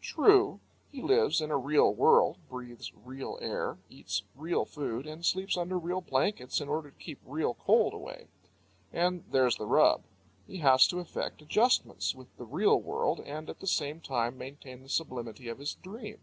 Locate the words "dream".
15.74-16.20